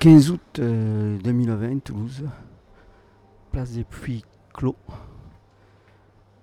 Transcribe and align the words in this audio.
15 0.00 0.30
août 0.30 0.60
2020, 0.60 0.62
euh, 0.62 1.80
Toulouse, 1.80 2.24
place 3.50 3.72
des 3.72 3.82
Puits 3.82 4.24
Clos. 4.54 4.76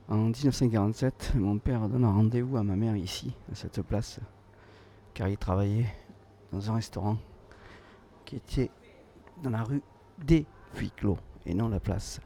En 0.10 0.18
1947, 0.18 1.36
mon 1.36 1.58
père 1.58 1.88
donne 1.88 2.04
un 2.04 2.12
rendez-vous 2.12 2.58
à 2.58 2.64
ma 2.64 2.76
mère 2.76 2.98
ici, 2.98 3.34
à 3.50 3.56
cette 3.56 3.82
place, 3.82 4.20
car 5.14 5.30
il 5.30 5.38
travaillait 5.38 5.86
dans 6.52 6.70
un 6.70 6.76
restaurant 6.76 7.18
qui 8.26 8.36
était 8.36 8.72
dans 9.42 9.52
la 9.52 9.64
rue 9.64 9.82
des 10.18 10.46
Puits 10.74 10.92
Clos 10.92 11.18
et 11.46 11.54
non 11.54 11.70
la 11.70 11.80
place. 11.80 12.20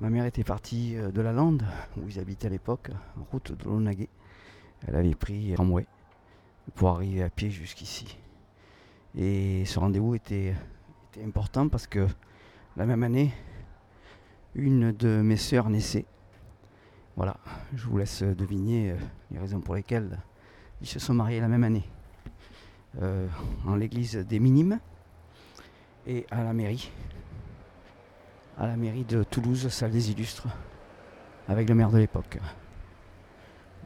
Ma 0.00 0.10
mère 0.10 0.26
était 0.26 0.44
partie 0.44 0.96
euh, 0.96 1.12
de 1.12 1.22
la 1.22 1.32
Lande, 1.32 1.64
où 1.96 2.06
ils 2.06 2.18
habitaient 2.18 2.48
à 2.48 2.50
l'époque, 2.50 2.90
route 3.32 3.52
de 3.52 3.64
Lonaguet. 3.64 4.10
Elle 4.86 4.96
avait 4.96 5.14
pris 5.14 5.54
tramway 5.54 5.86
pour 6.74 6.90
arriver 6.90 7.22
à 7.22 7.30
pied 7.30 7.48
jusqu'ici. 7.48 8.18
Et 9.16 9.64
ce 9.64 9.78
rendez-vous 9.78 10.14
était, 10.14 10.54
important 11.24 11.68
parce 11.68 11.86
que 11.86 12.08
la 12.76 12.86
même 12.86 13.04
année, 13.04 13.32
une 14.56 14.90
de 14.90 15.20
mes 15.22 15.36
sœurs 15.36 15.70
naissait. 15.70 16.06
Voilà, 17.16 17.36
je 17.74 17.86
vous 17.86 17.98
laisse 17.98 18.22
deviner 18.22 18.90
euh, 18.90 18.96
les 19.30 19.38
raisons 19.38 19.60
pour 19.60 19.76
lesquelles 19.76 20.18
ils 20.80 20.88
se 20.88 20.98
sont 20.98 21.14
mariés 21.14 21.40
la 21.40 21.46
même 21.46 21.62
année. 21.62 21.84
Euh, 23.00 23.28
en 23.66 23.76
l'église 23.76 24.16
des 24.16 24.40
Minimes 24.40 24.80
et 26.06 26.26
à 26.32 26.42
la 26.42 26.52
mairie. 26.52 26.90
À 28.58 28.66
la 28.66 28.76
mairie 28.76 29.04
de 29.04 29.22
Toulouse, 29.22 29.68
salle 29.68 29.92
des 29.92 30.10
illustres, 30.10 30.48
avec 31.48 31.68
le 31.68 31.76
maire 31.76 31.90
de 31.90 31.98
l'époque. 31.98 32.38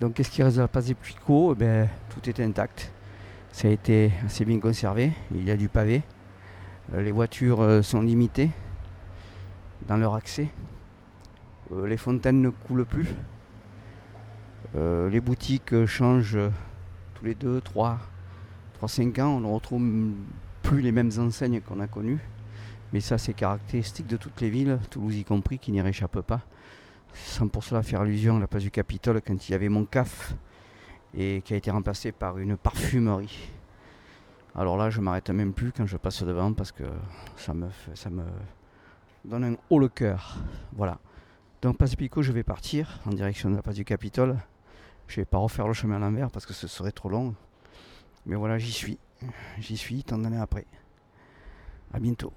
Donc 0.00 0.14
qu'est-ce 0.14 0.30
qui 0.30 0.42
reste 0.42 0.56
de 0.56 0.62
la 0.62 0.68
place 0.68 0.86
des 0.86 0.94
Puicots? 0.94 1.52
Eh 1.52 1.56
ben, 1.56 1.88
Tout 2.08 2.30
était 2.30 2.44
intact. 2.44 2.90
Ça 3.58 3.66
a 3.66 3.72
été 3.72 4.12
assez 4.24 4.44
bien 4.44 4.60
conservé. 4.60 5.10
Il 5.34 5.42
y 5.42 5.50
a 5.50 5.56
du 5.56 5.68
pavé. 5.68 6.04
Euh, 6.94 7.02
les 7.02 7.10
voitures 7.10 7.60
euh, 7.60 7.82
sont 7.82 8.00
limitées 8.00 8.50
dans 9.88 9.96
leur 9.96 10.14
accès. 10.14 10.46
Euh, 11.72 11.88
les 11.88 11.96
fontaines 11.96 12.40
ne 12.40 12.50
coulent 12.50 12.86
plus. 12.86 13.08
les 14.76 15.20
boutiques 15.20 15.86
changent 15.86 16.38
tous 17.14 17.24
les 17.24 17.34
2, 17.34 17.60
3, 17.60 17.98
3, 18.74 18.88
5 18.88 19.18
ans. 19.18 19.30
On 19.30 19.40
ne 19.40 19.52
retrouve 19.52 20.12
plus 20.62 20.80
les 20.80 20.92
mêmes 20.92 21.10
enseignes 21.18 21.60
qu'on 21.60 21.80
a 21.80 21.88
connues. 21.88 22.20
Mais 22.92 23.00
ça, 23.00 23.18
c'est 23.18 23.34
caractéristique 23.34 24.06
de 24.06 24.16
toutes 24.16 24.40
les 24.40 24.50
villes, 24.50 24.78
Toulouse 24.88 25.16
y 25.16 25.24
compris, 25.24 25.58
qui 25.58 25.72
n'y 25.72 25.80
réchappe 25.80 26.20
pas 26.20 26.42
sans 27.12 27.48
pour 27.48 27.64
cela 27.64 27.82
faire 27.82 28.02
allusion 28.02 28.36
à 28.36 28.40
la 28.40 28.46
place 28.46 28.62
du 28.62 28.70
Capitole 28.70 29.20
quand 29.20 29.48
il 29.48 29.52
y 29.52 29.54
avait 29.56 29.68
mon 29.68 29.84
CAF 29.84 30.36
et 31.14 31.42
qui 31.44 31.54
a 31.54 31.56
été 31.56 31.70
remplacé 31.70 32.12
par 32.12 32.38
une 32.38 32.56
parfumerie. 32.56 33.50
Alors 34.54 34.76
là, 34.76 34.90
je 34.90 35.00
m'arrête 35.00 35.30
même 35.30 35.52
plus 35.52 35.72
quand 35.72 35.86
je 35.86 35.96
passe 35.96 36.22
devant 36.22 36.52
parce 36.52 36.72
que 36.72 36.84
ça 37.36 37.54
me, 37.54 37.68
ça 37.94 38.10
me 38.10 38.24
donne 39.24 39.44
un 39.44 39.56
haut 39.70 39.78
le 39.78 39.88
cœur. 39.88 40.36
Voilà. 40.72 40.98
Donc, 41.62 41.76
Place 41.76 41.96
Pico, 41.96 42.22
je 42.22 42.32
vais 42.32 42.42
partir 42.42 43.00
en 43.06 43.10
direction 43.10 43.50
de 43.50 43.56
la 43.56 43.62
place 43.62 43.76
du 43.76 43.84
Capitole. 43.84 44.36
Je 45.06 45.16
vais 45.16 45.24
pas 45.24 45.38
refaire 45.38 45.66
le 45.66 45.74
chemin 45.74 45.96
à 45.96 45.98
l'envers 45.98 46.30
parce 46.30 46.46
que 46.46 46.52
ce 46.52 46.68
serait 46.68 46.92
trop 46.92 47.08
long. 47.08 47.34
Mais 48.26 48.36
voilà, 48.36 48.58
j'y 48.58 48.72
suis. 48.72 48.98
J'y 49.58 49.76
suis 49.76 50.04
tant 50.04 50.18
d'années 50.18 50.38
après. 50.38 50.66
A 51.92 51.98
bientôt. 51.98 52.32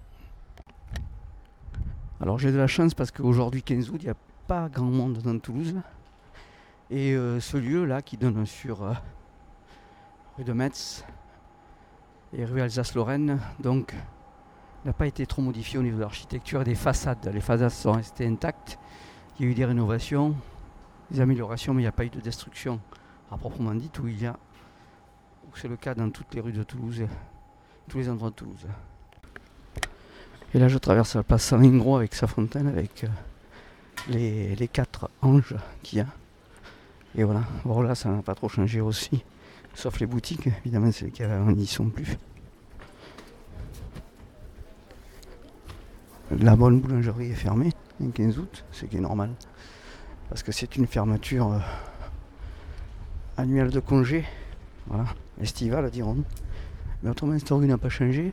Alors 2.20 2.38
j'ai 2.38 2.52
de 2.52 2.58
la 2.58 2.68
chance 2.68 2.94
parce 2.94 3.12
qu'aujourd'hui 3.12 3.64
15 3.64 3.90
août, 3.90 3.98
il 4.02 4.06
y 4.06 4.10
a 4.10 4.16
pas 4.48 4.70
grand 4.70 4.86
monde 4.86 5.18
dans 5.20 5.38
Toulouse. 5.40 5.76
Et 6.92 7.14
euh, 7.14 7.40
ce 7.40 7.56
lieu-là 7.56 8.02
qui 8.02 8.18
donne 8.18 8.46
sur 8.46 8.84
euh, 8.84 8.94
rue 10.38 10.44
de 10.44 10.52
Metz 10.52 11.06
et 12.34 12.44
rue 12.44 12.62
Alsace-Lorraine, 12.62 13.40
donc 13.60 13.96
n'a 14.84 14.94
pas 14.94 15.08
été 15.08 15.26
trop 15.26 15.42
modifié 15.42 15.80
au 15.80 15.84
niveau 15.84 15.98
de 15.98 16.02
l'architecture 16.02 16.62
et 16.62 16.66
des 16.66 16.76
façades. 16.76 17.32
Les 17.34 17.40
façades 17.40 17.70
sont 17.70 17.94
restées 17.94 18.28
intactes. 18.28 18.78
Il 19.40 19.46
y 19.46 19.48
a 19.48 19.52
eu 19.52 19.56
des 19.56 19.66
rénovations, 19.66 20.36
des 21.10 21.22
améliorations, 21.22 21.74
mais 21.74 21.82
il 21.82 21.86
n'y 21.86 21.90
a 21.90 21.94
pas 21.94 22.06
eu 22.06 22.10
de 22.10 22.20
destruction 22.20 22.80
à 23.32 23.38
proprement 23.38 23.74
dit, 23.74 23.90
où 24.04 24.08
il 24.08 24.22
y 24.22 24.26
a, 24.26 24.38
c'est 25.56 25.70
le 25.70 25.78
cas 25.78 25.96
dans 25.96 26.10
toutes 26.10 26.34
les 26.34 26.42
rues 26.42 26.52
de 26.52 26.64
Toulouse, 26.64 27.06
tous 27.88 27.98
les 28.00 28.10
endroits 28.10 28.32
de 28.32 28.36
Toulouse. 28.36 28.68
Et 30.54 30.60
là, 30.60 30.68
je 30.68 30.78
traverse 30.78 31.16
la 31.16 31.24
place 31.24 31.44
Saint-Lingro 31.44 31.96
avec 31.96 32.14
sa 32.14 32.28
fontaine, 32.28 32.68
avec 32.68 33.06
euh, 33.06 34.56
les, 34.58 34.68
quatre 34.68 35.10
anges 35.22 35.56
qu'il 35.82 36.00
y 36.00 36.02
a. 36.02 36.08
Et 37.16 37.24
voilà, 37.24 37.44
voilà, 37.66 37.96
ça 37.96 38.10
n'a 38.10 38.22
pas 38.22 38.36
trop 38.36 38.50
changé 38.50 38.82
aussi. 38.82 39.24
Sauf 39.74 40.00
les 40.00 40.06
boutiques, 40.06 40.48
évidemment, 40.66 40.92
c'est 40.92 41.06
lesquelles 41.06 41.32
n'y 41.56 41.68
sont 41.68 41.90
plus. 41.90 42.18
La 46.40 46.56
bonne 46.56 46.80
boulangerie 46.80 47.32
est 47.32 47.36
fermée 47.36 47.72
le 48.00 48.12
15 48.12 48.40
août, 48.40 48.66
ce 48.72 48.86
qui 48.86 48.98
est 48.98 49.02
normal. 49.02 49.32
Parce 50.30 50.44
que 50.44 50.52
c'est 50.52 50.78
une 50.78 50.88
fermeture 50.88 51.52
euh, 51.52 51.60
annuelle 53.38 53.70
de 53.70 53.80
congé. 53.80 54.26
Voilà, 54.88 55.06
estivale 55.42 55.90
dirons-nous. 55.92 56.24
Mais 57.04 57.10
autrement, 57.10 57.36
rue 57.52 57.68
n'a 57.68 57.78
pas 57.78 57.90
changé. 57.90 58.32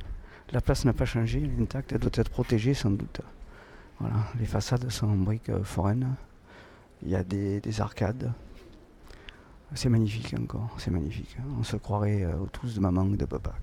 La 0.53 0.61
place 0.61 0.85
n'a 0.85 0.93
pas 0.93 1.05
changé, 1.05 1.43
elle 1.43 1.59
est 1.59 1.63
intacte, 1.63 1.93
elle 1.93 1.99
doit 1.99 2.11
être 2.15 2.31
protégée 2.31 2.73
sans 2.73 2.91
doute. 2.91 3.21
Voilà, 4.01 4.17
les 4.39 4.47
façades 4.47 4.89
sont 4.91 5.09
en 5.09 5.17
briques 5.17 5.51
euh, 5.51 5.63
foraines. 5.65 6.15
Il 7.03 7.11
y 7.11 7.17
a 7.17 7.25
des, 7.25 7.81
arcades. 7.81 8.33
C'est 9.75 9.89
magnifique 9.89 10.35
encore, 10.39 10.71
c'est 10.79 10.91
magnifique. 10.91 11.37
On 11.59 11.63
se 11.63 11.77
croirait 11.77 12.25
euh, 12.25 12.35
tous 12.53 12.75
de 12.75 12.81
maman 12.81 13.03
ou 13.03 13.17
de 13.17 13.25
papa. 13.25 13.55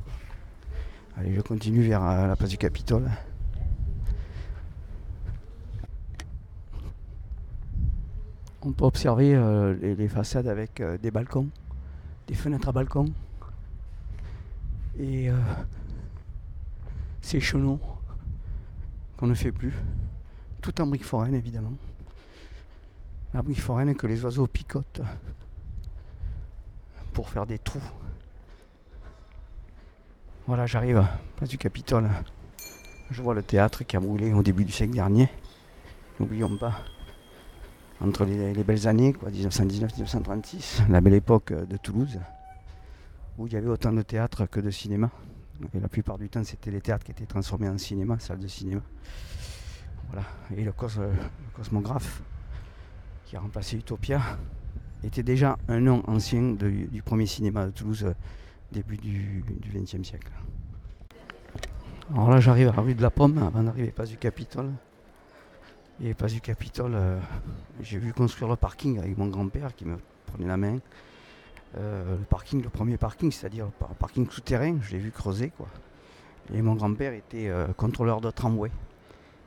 Allez, 1.17 1.33
je 1.33 1.41
continue 1.41 1.81
vers 1.81 2.03
euh, 2.03 2.27
la 2.27 2.35
place 2.35 2.49
du 2.49 2.57
Capitole. 2.57 3.09
On 8.61 8.71
peut 8.71 8.85
observer 8.85 9.35
les, 9.79 10.07
façades 10.07 10.47
avec 10.47 10.81
des 10.99 11.11
balcons, 11.11 11.49
des 12.25 12.33
fenêtres 12.33 12.69
à 12.69 12.71
balcons. 12.71 13.13
Et 14.97 15.29
ces 17.21 17.39
chenaux 17.39 17.79
qu'on 19.17 19.27
ne 19.27 19.35
fait 19.35 19.51
plus 19.51 19.73
tout 20.65 20.81
en 20.81 20.87
briques 20.87 21.05
foraines 21.05 21.35
évidemment. 21.35 21.73
La 23.35 23.43
brique 23.43 23.61
foraine 23.61 23.95
que 23.95 24.07
les 24.07 24.25
oiseaux 24.25 24.47
picotent 24.47 25.01
pour 27.15 27.29
faire 27.29 27.47
des 27.47 27.57
trous. 27.57 27.81
Voilà, 30.47 30.65
j'arrive, 30.67 31.07
place 31.37 31.49
du 31.49 31.57
Capitole. 31.57 32.09
Je 33.09 33.21
vois 33.21 33.33
le 33.33 33.41
théâtre 33.41 33.83
qui 33.85 33.95
a 33.95 34.01
brûlé 34.01 34.33
au 34.33 34.43
début 34.43 34.65
du 34.65 34.73
siècle 34.73 34.93
dernier. 34.93 35.29
N'oublions 36.19 36.57
pas, 36.57 36.81
entre 38.01 38.25
les, 38.25 38.63
belles 38.65 38.87
années, 38.87 39.13
quoi, 39.13 39.29
1919-1936, 39.31 40.89
la 40.89 40.99
belle 40.99 41.13
époque 41.13 41.53
de 41.53 41.77
Toulouse, 41.77 42.19
où 43.37 43.47
il 43.47 43.53
y 43.53 43.55
avait 43.55 43.69
autant 43.69 43.93
de 43.93 44.01
théâtre 44.01 44.45
que 44.45 44.59
de 44.59 44.69
cinéma. 44.69 45.09
La 45.73 45.87
plupart 45.87 46.17
du 46.17 46.27
temps, 46.27 46.43
c'était 46.43 46.69
les 46.69 46.81
théâtres 46.81 47.05
qui 47.05 47.11
étaient 47.11 47.25
transformés 47.25 47.69
en 47.69 47.77
cinéma, 47.77 48.19
salles 48.19 48.39
de 48.39 48.47
cinéma. 48.47 48.81
Voilà. 50.09 50.27
Et 50.55 50.65
le, 50.65 50.73
cosmographe 51.53 52.21
qui 53.25 53.37
a 53.37 53.39
remplacé 53.39 53.77
Utopia 53.77 54.21
était 55.05 55.23
déjà 55.23 55.57
un 55.67 55.79
nom 55.79 56.03
ancien 56.07 56.53
du 56.53 57.01
premier 57.03 57.25
cinéma 57.25 57.65
de 57.65 57.71
Toulouse, 57.71 58.05
euh, 58.05 58.13
début 58.71 58.97
du 58.97 59.43
XXe 59.73 60.07
siècle. 60.07 60.31
Alors 62.13 62.29
là, 62.29 62.39
j'arrive 62.39 62.69
à 62.69 62.73
la 62.73 62.81
rue 62.81 62.95
de 62.95 63.01
la 63.01 63.09
Pomme 63.09 63.37
avant 63.37 63.63
d'arriver 63.63 63.91
pas 63.91 64.05
du 64.05 64.17
Capitole. 64.17 64.71
Et 66.03 66.13
pas 66.13 66.27
du 66.27 66.41
Capitole, 66.41 66.91
euh, 66.93 67.19
j'ai 67.81 67.99
vu 67.99 68.11
construire 68.11 68.49
le 68.49 68.57
parking 68.57 68.99
avec 68.99 69.17
mon 69.17 69.27
grand-père 69.27 69.73
qui 69.75 69.85
me 69.85 69.97
prenait 70.25 70.47
la 70.47 70.57
main. 70.57 70.79
Euh, 71.77 72.17
le 72.17 72.25
parking, 72.25 72.61
le 72.61 72.69
premier 72.69 72.97
parking, 72.97 73.31
c'est-à-dire 73.31 73.65
le 73.65 73.95
parking 73.95 74.29
souterrain, 74.29 74.77
je 74.81 74.91
l'ai 74.91 74.99
vu 74.99 75.11
creuser 75.11 75.51
quoi. 75.55 75.67
Et 76.53 76.61
mon 76.61 76.75
grand-père 76.75 77.13
était 77.13 77.49
contrôleur 77.75 78.21
de 78.21 78.29
tramway 78.29 78.69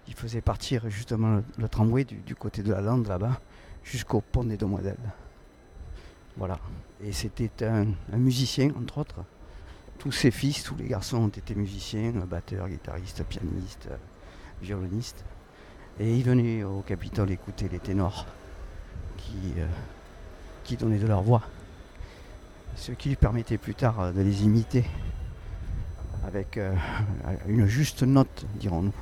il 0.09 0.15
faisait 0.15 0.41
partir 0.41 0.89
justement 0.89 1.43
le, 1.59 1.69
tramway 1.69 2.05
du, 2.05 2.35
côté 2.35 2.63
de 2.63 2.73
la 2.73 2.81
lande 2.81 3.07
là-bas 3.07 3.41
jusqu'au 3.85 4.21
pont 4.21 4.43
des 4.43 4.57
Demoiselles. 4.57 4.97
Voilà. 6.39 6.59
Et 7.03 7.13
c'était 7.13 7.51
un, 7.65 7.87
musicien, 8.17 8.71
entre 8.81 8.99
autres. 8.99 9.25
Tous 9.99 10.13
ses 10.13 10.31
fils, 10.31 10.63
tous 10.63 10.77
les 10.77 10.87
garçons 10.87 11.19
ont 11.19 11.29
été 11.29 11.57
musiciens, 11.57 12.13
batteurs, 12.13 12.69
guitaristes, 12.69 13.25
pianistes, 13.25 13.89
violonistes. 14.63 15.25
Et 15.99 16.17
il 16.17 16.23
venait 16.23 16.63
au 16.63 16.81
Capitole 16.83 17.33
écouter 17.33 17.69
les 17.69 17.81
ténors 17.81 18.25
qui, 19.17 19.55
euh, 19.59 20.77
donnaient 20.77 20.99
de 20.99 21.07
leur 21.07 21.23
voix. 21.23 21.43
Ce 22.77 22.93
qui 22.93 23.09
lui 23.09 23.17
permettait 23.17 23.59
plus 23.59 23.75
tard 23.75 24.13
de 24.13 24.21
les 24.21 24.45
imiter 24.45 24.85
avec 26.25 26.57
euh, 26.57 26.73
une 27.49 27.67
juste 27.67 28.03
note, 28.05 28.47
dirons-nous. 28.55 28.95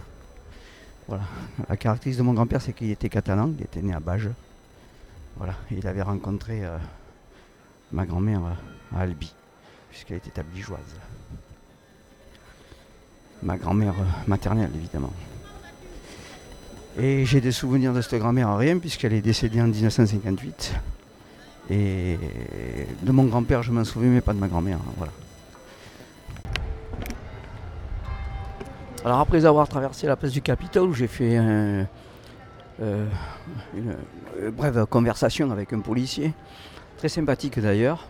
Voilà. 1.09 1.25
La 1.69 1.77
caractéristique 1.77 2.21
de 2.21 2.27
mon 2.27 2.33
grand-père, 2.33 2.63
c'est 2.63 2.73
qu'il 2.73 2.91
était 2.91 3.09
catalan, 3.11 3.53
il 3.59 3.65
était 3.65 3.83
né 3.83 3.93
à 3.93 4.01
Bages. 4.01 4.31
Voilà. 5.37 5.55
il 5.71 5.87
avait 5.87 6.03
rencontré 6.03 6.65
euh, 6.65 6.79
ma 7.93 8.07
grand-mère 8.07 8.41
euh, 8.45 8.97
à 8.97 9.01
Albi, 9.01 9.33
puisqu'elle 9.91 10.19
était 10.19 10.39
abligeoise. 10.39 10.81
ma 13.43 13.57
grand-mère 13.57 13.95
maternelle 14.27 14.71
évidemment. 14.75 15.13
Et 16.99 17.27
j'ai 17.27 17.43
des 17.43 17.53
souvenirs 17.53 17.93
de 17.93 18.01
cette 18.01 18.19
grand-mère 18.19 18.49
à 18.49 18.57
rien 18.57 18.79
puisqu'elle 18.79 19.13
est 19.13 19.21
décédée 19.21 19.61
en 19.61 19.67
1958. 19.67 20.73
Et 21.69 22.19
de 23.03 23.13
mon 23.13 23.25
grand-père 23.25 23.63
je 23.63 23.73
m'en 23.73 23.85
souviens 23.85 24.11
mais 24.11 24.21
pas 24.21 24.33
de 24.33 24.39
ma 24.39 24.49
grand-mère. 24.49 24.79
Hein. 24.79 25.07
Alors 29.05 29.21
après 29.21 29.45
avoir 29.45 29.69
traversé 29.69 30.07
la 30.07 30.17
place 30.17 30.33
du 30.33 30.43
Capitole 30.43 30.95
j'ai 30.95 31.07
fait 31.07 31.39
euh, 32.81 33.07
une, 33.75 33.97
brève 34.53 34.87
conversation 34.87 35.51
avec 35.51 35.73
un 35.73 35.81
policier, 35.81 36.33
très 36.97 37.09
sympathique 37.09 37.59
d'ailleurs. 37.61 38.09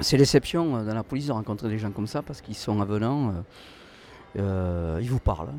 C'est 0.00 0.18
l'exception 0.18 0.82
dans 0.82 0.94
la 0.94 1.02
police 1.02 1.26
de 1.26 1.32
rencontrer 1.32 1.68
des 1.68 1.78
gens 1.78 1.90
comme 1.90 2.06
ça 2.06 2.22
parce 2.22 2.40
qu'ils 2.40 2.54
sont 2.54 2.80
avenants, 2.80 3.30
euh, 3.30 3.32
euh, 4.40 4.98
ils 5.00 5.10
vous 5.10 5.20
parlent, 5.20 5.54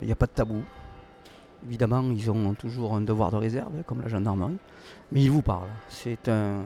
il 0.00 0.06
n'y 0.06 0.12
a 0.12 0.16
pas 0.16 0.26
de 0.26 0.32
tabou. 0.32 0.62
Évidemment, 1.66 2.02
ils 2.10 2.30
ont 2.30 2.54
toujours 2.54 2.94
un 2.94 3.00
devoir 3.00 3.30
de 3.30 3.36
réserve, 3.36 3.82
comme 3.86 4.00
la 4.00 4.08
gendarmerie, 4.08 4.56
mais 5.10 5.22
ils 5.22 5.30
vous 5.30 5.42
parlent. 5.42 5.68
C'est 5.88 6.28
un, 6.28 6.62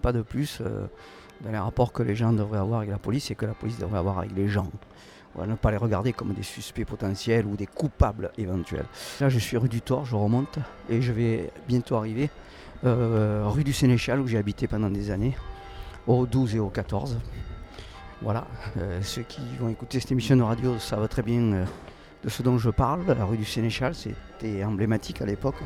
pas 0.00 0.12
de 0.12 0.22
plus 0.22 0.58
euh, 0.60 0.86
dans 1.42 1.52
les 1.52 1.58
rapports 1.58 1.92
que 1.92 2.02
les 2.02 2.14
gens 2.14 2.32
devraient 2.32 2.58
avoir 2.58 2.80
avec 2.80 2.90
la 2.90 2.98
police 2.98 3.30
et 3.30 3.34
que 3.34 3.46
la 3.46 3.54
police 3.54 3.78
devrait 3.78 3.98
avoir 3.98 4.18
avec 4.18 4.34
les 4.34 4.48
gens. 4.48 4.70
Va 5.36 5.46
ne 5.46 5.54
pas 5.54 5.70
les 5.70 5.76
regarder 5.76 6.12
comme 6.12 6.32
des 6.32 6.42
suspects 6.42 6.86
potentiels 6.86 7.46
ou 7.46 7.54
des 7.54 7.66
coupables 7.66 8.32
éventuels. 8.38 8.86
Là, 9.20 9.28
je 9.28 9.38
suis 9.38 9.56
rue 9.56 9.68
du 9.68 9.82
Thor, 9.82 10.04
je 10.04 10.16
remonte 10.16 10.58
et 10.88 11.00
je 11.00 11.12
vais 11.12 11.52
bientôt 11.68 11.94
arriver 11.96 12.30
euh, 12.84 13.44
rue 13.46 13.64
du 13.64 13.72
Sénéchal 13.72 14.20
où 14.20 14.26
j'ai 14.26 14.38
habité 14.38 14.68
pendant 14.68 14.90
des 14.90 15.10
années, 15.10 15.36
au 16.06 16.26
12 16.26 16.56
et 16.56 16.58
au 16.58 16.68
14. 16.68 17.18
Voilà, 18.22 18.46
euh, 18.76 19.00
ceux 19.02 19.22
qui 19.22 19.40
vont 19.60 19.68
écouter 19.68 20.00
cette 20.00 20.12
émission 20.12 20.36
de 20.36 20.42
radio 20.42 20.78
savent 20.78 21.08
très 21.08 21.22
bien 21.22 21.66
de 22.22 22.28
ce 22.28 22.42
dont 22.42 22.58
je 22.58 22.70
parle. 22.70 23.04
La 23.06 23.24
rue 23.24 23.36
du 23.36 23.44
Sénéchal, 23.44 23.94
c'était 23.94 24.64
emblématique 24.64 25.22
à 25.22 25.26
l'époque. 25.26 25.56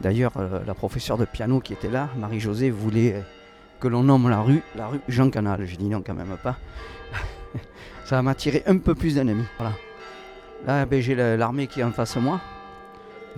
D'ailleurs, 0.00 0.32
euh, 0.36 0.60
la 0.66 0.74
professeure 0.74 1.18
de 1.18 1.24
piano 1.24 1.60
qui 1.60 1.72
était 1.72 1.90
là, 1.90 2.08
Marie-Josée, 2.16 2.70
voulait 2.70 3.22
que 3.80 3.88
l'on 3.88 4.02
nomme 4.02 4.28
la 4.28 4.40
rue 4.40 4.62
la 4.76 4.88
rue 4.88 5.00
Jean 5.08 5.30
Canal. 5.30 5.64
J'ai 5.66 5.76
dit 5.76 5.88
non, 5.88 6.02
quand 6.04 6.14
même 6.14 6.36
pas. 6.42 6.56
Ça 8.04 8.20
m'a 8.22 8.32
attiré 8.32 8.62
un 8.66 8.78
peu 8.78 8.94
plus 8.94 9.14
d'ennemis. 9.14 9.46
Voilà. 9.58 9.74
Là, 10.66 10.86
ben, 10.86 11.00
j'ai 11.00 11.14
l'armée 11.14 11.66
qui 11.66 11.80
est 11.80 11.84
en 11.84 11.92
face 11.92 12.16
de 12.16 12.20
moi, 12.20 12.40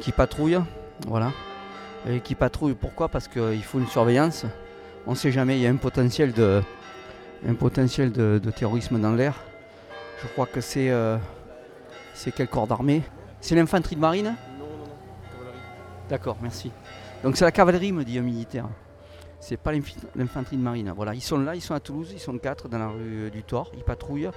qui 0.01 0.13
patrouille. 0.13 0.59
Voilà. 1.07 1.33
Et 2.09 2.21
qui 2.21 2.35
patrouille, 2.35 2.75
pourquoi? 2.75 3.09
Parce 3.09 3.27
qu'il 3.27 3.63
faut 3.63 3.79
une 3.81 3.89
surveillance. 3.89 4.47
On 5.07 5.13
ne 5.13 5.17
sait 5.17 5.33
jamais, 5.33 5.57
il 5.57 5.63
y 5.63 5.67
a 5.67 5.71
un 5.71 5.77
potentiel 5.77 6.33
de, 6.33 6.63
un 7.47 7.55
potentiel 7.55 8.13
de, 8.13 8.39
terrorisme 8.51 9.01
dans 9.01 9.13
l'air. 9.13 9.35
Je 10.23 10.29
crois 10.29 10.47
que 10.47 10.61
c'est 10.61 10.91
euh, 10.91 11.17
quel 12.35 12.49
corps 12.49 12.67
d'armée? 12.67 13.03
C'est 13.41 13.55
l'infanterie 13.55 13.97
de 13.97 14.01
marine? 14.01 14.25
Non, 14.59 14.67
non, 14.67 14.77
non, 14.79 14.85
cavalerie. 15.37 15.59
D'accord, 16.09 16.37
merci. 16.41 16.71
Donc 17.23 17.37
c'est 17.37 17.45
la 17.45 17.53
cavalerie, 17.53 17.93
me 17.93 18.05
dit 18.05 18.19
un 18.19 18.23
militaire. 18.23 18.67
C'est 19.41 19.57
pas 19.57 19.73
l'infanterie 20.15 20.57
de 20.57 20.63
marine. 20.63 20.93
Voilà, 20.97 21.15
ils 21.15 21.21
sont 21.21 21.39
là, 21.39 21.55
ils 21.55 21.61
sont 21.61 21.75
à 21.75 21.81
Toulouse, 21.81 22.11
ils 22.13 22.21
sont 22.21 22.39
quatre 22.39 22.69
dans 22.69 22.79
la 22.79 22.89
rue 22.89 23.31
du 23.31 23.43
Thor, 23.43 23.71
ils 23.77 23.85
patrouillent. 23.85 24.31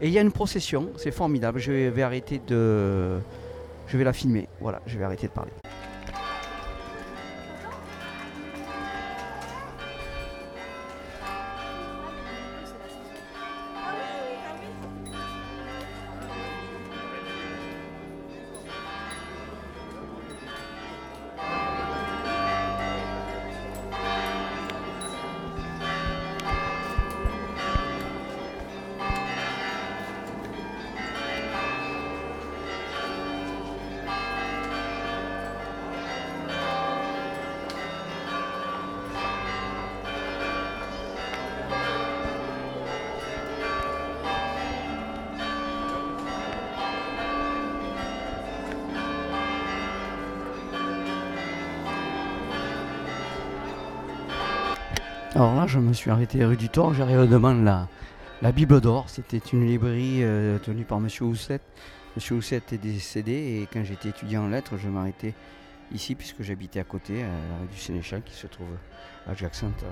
Et 0.00 0.08
il 0.08 0.12
y 0.12 0.18
a 0.18 0.22
une 0.22 0.32
procession, 0.32 0.90
c'est 0.96 1.12
formidable. 1.12 1.60
Je 1.60 1.72
vais 1.72 2.02
arrêter 2.02 2.40
de. 2.46 3.18
Je 3.86 3.96
vais 3.96 4.04
la 4.04 4.12
filmer. 4.12 4.48
Voilà, 4.60 4.80
je 4.86 4.98
vais 4.98 5.04
arrêter 5.04 5.28
de 5.28 5.32
parler. 5.32 5.52
Alors 55.34 55.54
là, 55.54 55.66
je 55.66 55.78
me 55.78 55.94
suis 55.94 56.10
arrêté 56.10 56.44
rue 56.44 56.58
du 56.58 56.68
Thor, 56.68 56.92
j'arrive 56.92 57.26
devant 57.26 57.54
la, 57.54 57.88
la 58.42 58.52
Bible 58.52 58.82
d'Or. 58.82 59.08
C'était 59.08 59.38
une 59.38 59.66
librairie 59.66 60.22
euh, 60.22 60.58
tenue 60.58 60.84
par 60.84 60.98
M. 60.98 61.08
Housset. 61.22 61.60
M. 62.18 62.36
Housset 62.36 62.62
est 62.70 62.76
décédé 62.76 63.32
et 63.32 63.68
quand 63.72 63.82
j'étais 63.82 64.10
étudiant 64.10 64.44
en 64.44 64.48
lettres, 64.48 64.76
je 64.76 64.90
m'arrêtais 64.90 65.32
ici 65.90 66.14
puisque 66.16 66.42
j'habitais 66.42 66.80
à 66.80 66.84
côté, 66.84 67.22
à 67.22 67.28
la 67.28 67.58
rue 67.62 67.68
du 67.72 67.78
Sénéchal 67.78 68.20
qui 68.22 68.34
se 68.34 68.46
trouve 68.46 68.66
adjacente 69.26 69.82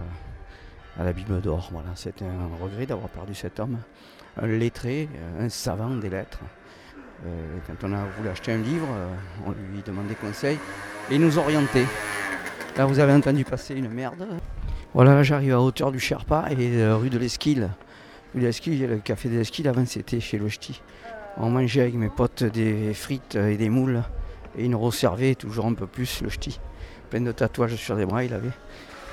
à, 0.98 1.04
la 1.04 1.12
Bible 1.14 1.40
d'Or. 1.40 1.70
Voilà, 1.72 1.88
c'était 1.94 2.26
un 2.26 2.62
regret 2.62 2.84
d'avoir 2.84 3.08
perdu 3.08 3.34
cet 3.34 3.60
homme. 3.60 3.78
Un 4.36 4.46
lettré, 4.46 5.08
un 5.38 5.48
savant 5.48 5.96
des 5.96 6.10
lettres. 6.10 6.40
Euh, 7.24 7.56
quand 7.66 7.88
on 7.88 7.94
a 7.94 8.04
voulu 8.18 8.28
acheter 8.28 8.52
un 8.52 8.58
livre, 8.58 8.88
euh, 8.90 9.14
on 9.46 9.52
lui 9.52 9.80
demandait 9.86 10.16
conseil 10.16 10.58
et 11.10 11.14
il 11.14 11.20
nous 11.22 11.38
orientait. 11.38 11.86
Là, 12.76 12.84
vous 12.84 12.98
avez 12.98 13.14
entendu 13.14 13.42
passer 13.44 13.74
une 13.74 13.88
merde. 13.88 14.26
Voilà, 14.92 15.22
j'arrive 15.22 15.52
à 15.52 15.60
hauteur 15.60 15.92
du 15.92 16.00
Sherpa 16.00 16.46
et 16.50 16.56
euh, 16.58 16.96
rue 16.96 17.10
de 17.10 17.18
l'Esquile. 17.18 17.70
Rue 18.34 18.40
de 18.40 18.46
l'Esquile, 18.46 18.86
le 18.86 18.96
café 18.96 19.28
de 19.28 19.36
l'Esquile, 19.36 19.68
avant 19.68 19.86
c'était 19.86 20.18
chez 20.18 20.36
le 20.36 20.48
Ch'ti. 20.48 20.82
On 21.36 21.48
mangeait 21.48 21.82
avec 21.82 21.94
mes 21.94 22.08
potes 22.08 22.42
des 22.42 22.92
frites 22.92 23.36
et 23.36 23.56
des 23.56 23.68
moules 23.68 24.02
et 24.58 24.64
ils 24.64 24.70
nous 24.70 24.80
resservaient 24.80 25.36
toujours 25.36 25.66
un 25.66 25.74
peu 25.74 25.86
plus 25.86 26.22
le 26.22 26.28
Ch'ti. 26.28 26.58
Plein 27.08 27.20
de 27.20 27.30
tatouages 27.30 27.76
sur 27.76 27.94
les 27.94 28.04
bras, 28.04 28.24
il 28.24 28.34
avait. 28.34 28.50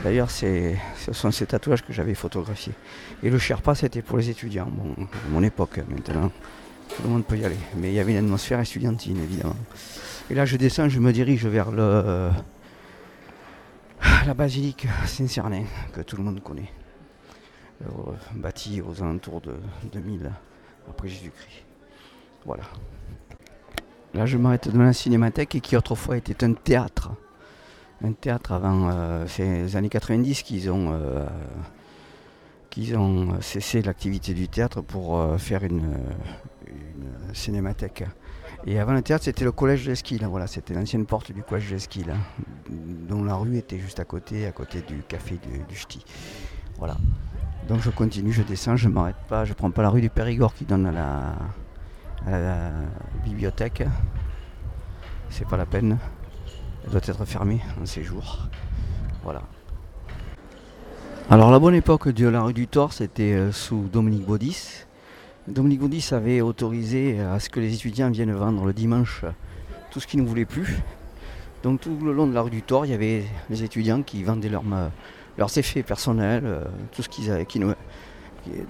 D'ailleurs, 0.03 0.31
ce 0.31 0.73
sont 1.11 1.29
ces 1.29 1.45
tatouages 1.45 1.83
que 1.83 1.93
j'avais 1.93 2.15
photographiés. 2.15 2.73
Et 3.21 3.29
le 3.29 3.37
Sherpa, 3.37 3.75
c'était 3.75 4.01
pour 4.01 4.17
les 4.17 4.31
étudiants. 4.31 4.69
Bon, 4.71 5.07
mon 5.29 5.43
époque, 5.43 5.79
maintenant, 5.89 6.31
tout 6.89 7.03
le 7.03 7.09
monde 7.09 7.23
peut 7.23 7.37
y 7.37 7.45
aller. 7.45 7.57
Mais 7.77 7.89
il 7.89 7.93
y 7.93 7.99
avait 7.99 8.13
une 8.13 8.25
atmosphère 8.25 8.59
estudiantine, 8.59 9.17
évidemment. 9.17 9.55
Et 10.31 10.33
là, 10.33 10.45
je 10.45 10.57
descends, 10.57 10.89
je 10.89 10.99
me 10.99 11.13
dirige 11.13 11.45
vers 11.45 11.69
le 11.69 12.31
la 14.27 14.33
basilique 14.33 14.85
Saint-Cernin, 15.05 15.63
que 15.93 16.01
tout 16.01 16.17
le 16.17 16.23
monde 16.23 16.43
connaît, 16.43 16.69
euh, 17.81 18.11
bâtie 18.35 18.81
aux 18.81 19.01
alentours 19.01 19.39
de 19.39 19.55
2000 19.93 20.29
après 20.89 21.07
Jésus-Christ. 21.07 21.63
Voilà. 22.45 22.63
Là, 24.13 24.25
je 24.25 24.37
m'arrête 24.37 24.67
devant 24.67 24.83
la 24.83 24.93
cinémathèque 24.93 25.59
qui 25.61 25.77
autrefois 25.77 26.17
était 26.17 26.43
un 26.43 26.53
théâtre. 26.53 27.11
Un 28.03 28.11
théâtre 28.11 28.51
avant 28.51 28.89
euh, 28.91 29.25
ces 29.27 29.75
années 29.77 29.89
90 29.89 30.43
qu'ils 30.43 30.69
ont, 30.71 30.91
euh, 30.91 31.25
qu'ils 32.69 32.97
ont 32.97 33.39
cessé 33.39 33.81
l'activité 33.81 34.33
du 34.33 34.49
théâtre 34.49 34.81
pour 34.81 35.39
faire 35.39 35.63
une, 35.63 35.97
une 36.67 37.33
cinémathèque. 37.33 38.03
Et 38.69 38.79
avant 38.79 38.91
le 38.91 39.01
théâtre, 39.01 39.23
c'était 39.23 39.45
le 39.45 39.53
collège 39.53 39.85
de 39.85 39.91
l'Esquile. 39.91 40.27
Voilà, 40.29 40.45
c'était 40.45 40.73
l'ancienne 40.73 41.05
porte 41.05 41.31
du 41.31 41.41
collège 41.41 41.71
de 41.71 42.11
hein, 42.11 42.17
dont 43.07 43.23
la 43.23 43.35
rue 43.35 43.57
était 43.57 43.79
juste 43.79 44.01
à 44.01 44.03
côté, 44.03 44.45
à 44.45 44.51
côté 44.51 44.81
du 44.81 45.03
café 45.07 45.39
du, 45.69 45.73
Ch'ti. 45.73 46.03
Voilà. 46.77 46.97
Donc 47.69 47.79
je 47.79 47.89
continue, 47.89 48.33
je 48.33 48.43
descends, 48.43 48.75
je 48.75 48.89
m'arrête 48.89 49.15
pas, 49.29 49.45
je 49.45 49.53
prends 49.53 49.71
pas 49.71 49.83
la 49.83 49.89
rue 49.89 50.01
du 50.01 50.09
Périgord 50.09 50.53
qui 50.53 50.65
donne 50.65 50.85
à 50.85 50.91
la, 50.91 51.35
à 52.25 52.39
la 52.39 52.71
bibliothèque. 53.23 53.83
C'est 55.29 55.47
pas 55.47 55.55
la 55.57 55.65
peine. 55.65 55.97
Elle 56.83 56.91
doit 56.91 57.01
être 57.05 57.23
fermée 57.23 57.61
en 57.81 57.85
ces 57.85 58.03
jours. 58.03 58.49
Voilà. 59.23 59.43
Alors 61.29 61.51
la 61.51 61.59
bonne 61.59 61.75
époque 61.75 62.09
de 62.09 62.27
la 62.27 62.41
rue 62.41 62.53
du 62.53 62.67
Thor, 62.67 62.91
c'était 62.91 63.33
euh, 63.33 63.53
sous 63.53 63.87
Dominique 63.93 64.25
Baudis. 64.25 64.86
Dominique 65.47 65.79
Baudis 65.79 66.09
avait 66.11 66.41
autorisé 66.41 67.21
à 67.21 67.39
ce 67.39 67.49
que 67.49 67.61
les 67.61 67.73
étudiants 67.73 68.09
viennent 68.09 68.33
vendre 68.33 68.65
le 68.65 68.73
dimanche 68.73 69.23
tout 69.91 70.01
ce 70.01 70.07
qu'ils 70.07 70.21
ne 70.21 70.27
voulaient 70.27 70.45
plus. 70.45 70.77
Donc 71.63 71.79
tout 71.79 71.97
le 72.03 72.11
long 72.11 72.27
de 72.27 72.33
la 72.33 72.41
rue 72.41 72.49
du 72.49 72.61
Thor, 72.61 72.85
il 72.85 72.91
y 72.91 72.93
avait 72.93 73.23
les 73.49 73.63
étudiants 73.63 74.03
qui 74.03 74.23
vendaient 74.23 74.49
leurs 74.49 75.57
effets 75.57 75.83
personnels, 75.83 76.43
euh, 76.45 76.63
tout 76.91 77.01
ce 77.01 77.07
qu'ils 77.07 77.45
qui 77.45 77.61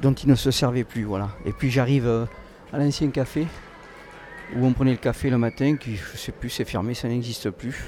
dont 0.01 0.13
ils 0.13 0.29
ne 0.29 0.35
se 0.35 0.51
servaient 0.51 0.83
plus. 0.83 1.03
Voilà. 1.03 1.29
Et 1.45 1.51
puis 1.51 1.71
j'arrive 1.71 2.05
euh, 2.05 2.25
à 2.71 2.77
l'ancien 2.77 3.09
café 3.09 3.47
où 4.55 4.63
on 4.63 4.71
prenait 4.71 4.91
le 4.91 4.97
café 4.97 5.31
le 5.31 5.39
matin, 5.39 5.77
qui 5.77 5.95
je 5.95 6.11
ne 6.13 6.17
sais 6.17 6.31
plus, 6.31 6.49
c'est 6.51 6.65
fermé, 6.65 6.93
ça 6.93 7.07
n'existe 7.07 7.49
plus. 7.49 7.85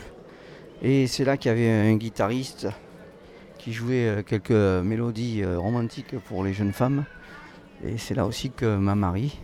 Et 0.82 1.06
c'est 1.06 1.26
là 1.26 1.38
qu'il 1.38 1.50
y 1.50 1.52
avait 1.52 1.70
un 1.70 1.96
guitariste 1.96 2.68
qui 3.60 3.72
jouait 3.72 4.08
euh, 4.08 4.24
quelques 4.24 4.50
mélodies 4.84 5.46
romantiques 5.46 6.18
pour 6.28 6.44
les 6.44 6.54
jeunes 6.54 6.74
femmes. 6.74 7.06
Et 7.86 7.98
c'est 7.98 8.14
là 8.14 8.26
aussi 8.26 8.52
que 8.52 8.76
ma 8.78 8.96
Marie, 8.96 9.40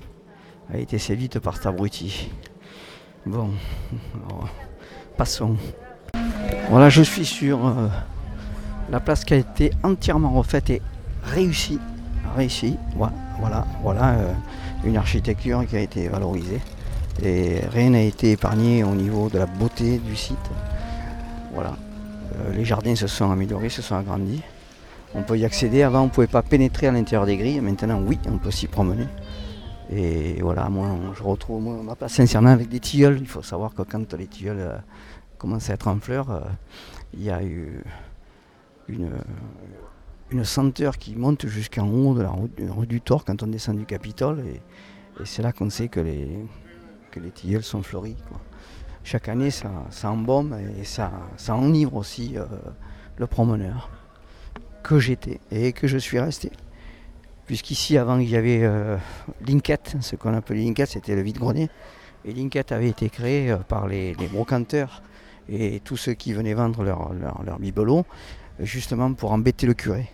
a 0.74 0.78
été 0.78 0.98
séduite 0.98 1.40
par 1.40 1.56
cet 1.56 1.68
abruti. 1.68 2.30
Bon, 3.26 3.50
passons. 5.18 5.56
Voilà, 6.70 6.90
je 6.90 7.02
suis 7.02 7.26
sur 7.26 7.66
euh, 7.66 7.88
la 8.90 9.00
place 9.00 9.24
qui 9.24 9.34
a 9.34 9.38
été 9.38 9.72
entièrement 9.84 10.32
refaite 10.32 10.70
et 10.70 10.82
réussie. 11.24 11.80
Réussie, 12.36 12.78
voilà, 12.96 13.14
voilà, 13.40 13.66
voilà 13.82 14.10
euh, 14.14 14.34
une 14.84 14.98
architecture 14.98 15.66
qui 15.68 15.78
a 15.78 15.80
été 15.80 16.08
valorisée. 16.08 16.62
Et 17.24 17.62
rien 17.72 17.92
n'a 17.92 18.02
été 18.02 18.32
épargné 18.32 18.84
au 18.84 18.94
niveau 18.94 19.30
de 19.30 19.38
la 19.38 19.46
beauté 19.46 20.00
du 20.00 20.16
site. 20.16 20.38
Voilà. 21.54 21.76
Euh, 22.36 22.54
les 22.54 22.66
jardins 22.66 22.96
se 22.96 23.08
sont 23.08 23.32
améliorés, 23.32 23.70
se 23.70 23.82
sont 23.82 23.96
agrandis. 23.96 24.42
On 25.16 25.24
peut 25.24 25.38
y 25.38 25.46
accéder. 25.46 25.82
Avant, 25.82 26.02
on 26.02 26.06
ne 26.06 26.10
pouvait 26.10 26.28
pas 26.28 26.42
pénétrer 26.42 26.88
à 26.88 26.92
l'intérieur 26.92 27.26
des 27.26 27.38
grilles. 27.38 27.62
Maintenant, 27.62 28.02
oui, 28.06 28.20
on 28.28 28.38
peut 28.38 28.52
s'y 28.52 28.68
promener. 28.68 29.08
Et 29.90 30.42
voilà, 30.42 30.68
moi, 30.70 30.90
je 31.16 31.24
retrouve 31.24 31.84
ma 31.84 31.96
place 31.96 32.14
sincèrement 32.14 32.50
avec 32.50 32.68
des 32.70 32.80
tilleuls. 32.80 33.20
Il 33.22 33.28
faut 33.28 33.42
savoir 33.42 33.74
que 33.74 33.84
quand 33.84 34.14
les 34.14 34.28
tilleuls 34.28 34.60
euh, 34.60 34.78
commencent 35.38 35.70
à 35.70 35.74
être 35.74 35.88
en 35.88 36.00
fleurs, 36.00 36.32
euh, 36.32 36.42
il 37.14 37.24
y 37.24 37.30
a 37.30 37.42
eu 37.44 37.82
une, 38.90 39.12
une 40.32 40.44
senteur 40.44 40.98
qui 40.98 41.16
monte 41.16 41.48
jusqu'en 41.48 41.88
haut 41.88 42.14
de 42.14 42.24
la 42.24 42.32
rue, 42.32 42.88
du 42.88 43.00
Thor 43.00 43.24
quand 43.24 43.42
on 43.42 43.48
descend 43.48 43.78
du 43.78 43.86
Capitole. 43.86 44.44
Et, 44.48 44.62
c'est 45.24 45.42
là 45.42 45.54
qu'on 45.54 45.70
sait 45.70 45.88
que 45.88 46.02
les, 46.02 46.28
que 47.12 47.22
les 47.22 47.32
tilleuls 47.32 47.64
sont 47.64 47.82
fleuris. 47.82 48.18
Chaque 49.06 49.30
année, 49.30 49.50
ça, 49.50 49.70
embaume 50.04 50.58
et 50.78 50.84
ça, 50.84 51.12
ça 51.38 51.56
enivre 51.56 51.96
aussi 51.96 52.34
euh, 52.36 52.46
le 53.18 53.28
promeneur 53.28 53.90
que 54.86 55.00
j'étais 55.00 55.40
et 55.52 55.74
que 55.74 55.88
je 55.88 55.98
suis 55.98 56.20
resté. 56.20 56.52
Puisqu'ici, 57.48 57.98
avant, 57.98 58.20
il 58.20 58.30
y 58.30 58.36
avait 58.36 58.62
euh, 58.62 58.98
Linkette, 59.48 59.96
ce 60.00 60.16
qu'on 60.16 60.34
appelait 60.34 60.62
Linkette, 60.62 60.90
c'était 60.90 61.16
le 61.16 61.24
vide-grenier. 61.24 61.70
Et 62.24 62.34
Linkette 62.34 62.72
avait 62.72 62.90
été 62.90 63.10
créé 63.10 63.52
euh, 63.52 63.58
par 63.58 63.88
les, 63.88 64.14
brocanteurs 64.32 65.02
et 65.50 65.80
tous 65.84 65.98
ceux 65.98 66.14
qui 66.14 66.34
venaient 66.34 66.54
vendre 66.54 66.84
leurs 66.84 67.14
leur, 67.14 67.44
leur 67.44 67.60
bibelots, 67.60 68.06
justement 68.60 69.12
pour 69.14 69.32
embêter 69.32 69.66
le 69.66 69.74
curé. 69.74 70.08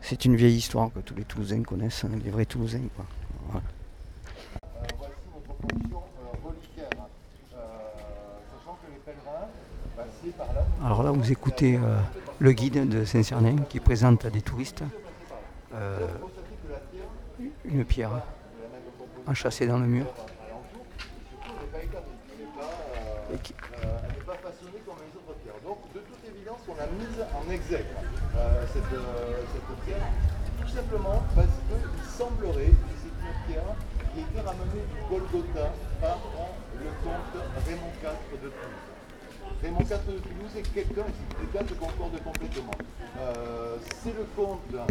C'est 0.00 0.24
une 0.24 0.36
vieille 0.36 0.56
histoire 0.56 0.90
que 0.92 1.00
tous 1.00 1.14
les 1.14 1.24
Toulousains 1.24 1.62
connaissent, 1.62 2.04
hein, 2.04 2.10
les 2.24 2.30
vrais 2.30 2.44
Toulousains. 2.46 2.88
Voilà. 3.48 3.64
voici 4.98 5.12
notre 5.34 5.54
fonction 5.60 5.98
euh, 5.98 6.46
reliquaire. 6.46 6.88
Euh, 7.54 7.58
sachant 8.50 8.78
que 8.82 8.92
les 8.92 9.00
pèlerins 9.04 9.48
passaient 9.93 9.93
par 9.93 9.93
là. 9.93 9.93
Alors 10.84 11.02
là, 11.02 11.10
vous 11.10 11.30
écoutez 11.32 11.76
euh, 11.76 11.98
le 12.38 12.52
guide 12.52 12.88
de 12.88 13.04
Saint-Cernin 13.04 13.56
qui 13.68 13.80
présente 13.80 14.24
à 14.24 14.30
des 14.30 14.42
touristes 14.42 14.82
euh, 15.74 15.98
une 17.64 17.84
pierre 17.84 18.10
enchâssée 19.26 19.66
dans 19.66 19.78
le 19.78 19.86
mur. 19.86 20.06
Et 23.32 23.38
qui- 23.38 23.54
elle 23.82 23.88
n'est 23.88 24.24
pas 24.24 24.34
façonnée 24.34 24.80
comme 24.86 24.96
les 25.00 25.16
autres 25.18 25.34
pierres. 25.42 25.54
Donc, 25.64 25.78
de 25.94 26.00
toute 26.00 26.22
évidence, 26.28 26.60
on 26.68 26.72
a 26.74 26.86
mise 26.86 27.18
en 27.34 27.50
exègue 27.50 27.86
euh, 28.36 28.64
cette, 28.72 28.82
cette 28.84 29.84
pierre, 29.86 30.06
tout 30.60 30.68
simplement 30.68 31.22
parce 31.34 31.46
qu'il 31.48 32.10
semblerait 32.10 32.66
que 32.66 32.94
c'est 33.02 33.08
une 33.08 33.46
pierre 33.46 33.74
qui 34.14 34.20
a 34.20 34.22
été 34.22 34.40
ramenée 34.46 34.84
du 34.92 35.00
Golgotha 35.10 35.72
par 36.00 36.18
le 36.78 36.90
comte 37.02 37.42
Raymond 37.66 37.92
IV 38.02 38.40
de 38.42 38.48
Toulouse. 38.48 38.93
Raymond 39.62 39.80
IV 39.80 40.00
de 40.06 40.18
Toulouse 40.18 40.54
est 40.56 40.72
quelqu'un, 40.74 41.02
et 41.08 41.14
ces 41.40 41.52
dates 41.58 41.78
concordent 41.78 42.22
complètement. 42.22 42.76
Euh, 43.18 43.76
c'est 44.02 44.14
le 44.14 44.24
comte 44.36 44.60
euh, 44.74 44.84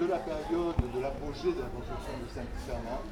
de 0.00 0.06
la 0.10 0.18
période 0.18 0.76
de 0.94 1.00
l'apogée 1.00 1.52
de 1.52 1.60
la 1.60 1.68
construction 1.68 2.14
de 2.22 2.28
Saint-Fernand. 2.32 3.02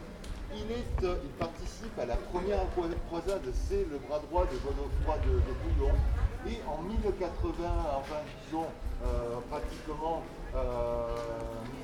Il, 0.55 0.71
est, 0.71 1.05
euh, 1.05 1.17
il 1.25 1.31
participe 1.31 1.99
à 1.99 2.07
la 2.07 2.17
première 2.17 2.63
croi- 2.77 2.89
croisade, 3.09 3.43
c'est 3.69 3.85
le 3.91 3.99
bras 4.09 4.21
droit 4.31 4.47
de 4.47 4.57
Godefroy 4.63 5.17
de, 5.27 5.33
de 5.43 5.53
Bouillon. 5.61 5.93
Et 6.47 6.61
en 6.69 6.83
1080, 6.83 7.65
enfin 7.99 8.21
disons 8.45 8.67
pratiquement 9.51 10.23
euh, 10.57 11.07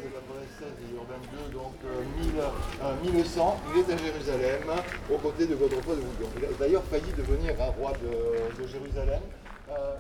1096 0.03 0.69
et 0.81 0.95
Urbain 0.95 1.21
II, 1.33 1.53
donc 1.53 1.75
euh, 1.85 2.03
1000, 2.23 2.41
euh, 2.41 3.13
1100, 3.13 3.61
il 3.75 3.81
est 3.81 3.95
à 3.95 3.97
Jérusalem 3.97 4.63
aux 5.13 5.19
côtés 5.19 5.47
de 5.47 5.55
Godefroy 5.55 5.97
de 5.97 6.01
Bouillon. 6.01 6.31
Il 6.39 6.45
a 6.45 6.49
d'ailleurs 6.59 6.85
failli 6.85 7.13
devenir 7.17 7.55
un 7.61 7.71
roi 7.71 7.93
de, 8.03 8.63
de 8.63 8.69
Jérusalem. 8.69 9.21
Euh, 9.71 9.97